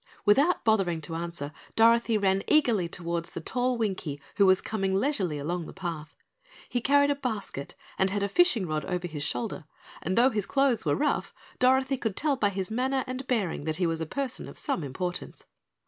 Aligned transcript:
Without 0.25 0.63
bothering 0.65 0.99
to 1.01 1.13
answer, 1.13 1.51
Dorothy 1.75 2.17
ran 2.17 2.41
eagerly 2.47 2.87
toward 2.87 3.25
the 3.25 3.39
tall 3.39 3.77
Winkie 3.77 4.19
who 4.37 4.47
was 4.47 4.59
coming 4.59 4.95
leisurely 4.95 5.37
along 5.37 5.67
the 5.67 5.73
path. 5.73 6.15
He 6.67 6.81
carried 6.81 7.11
a 7.11 7.15
basket 7.15 7.75
and 7.99 8.09
had 8.09 8.23
a 8.23 8.27
fishing 8.27 8.65
rod 8.65 8.83
over 8.85 9.05
his 9.07 9.21
shoulder, 9.21 9.65
and 10.01 10.17
though 10.17 10.31
his 10.31 10.47
clothes 10.47 10.85
were 10.85 10.95
rough, 10.95 11.35
Dorothy 11.59 11.97
could 11.97 12.15
tell 12.15 12.35
by 12.35 12.49
his 12.49 12.71
manner 12.71 13.03
and 13.05 13.27
bearing 13.27 13.65
that 13.65 13.77
he 13.77 13.85
was 13.85 14.01
a 14.01 14.07
person 14.07 14.47
of 14.49 14.57
some 14.57 14.83
importance. 14.83 15.45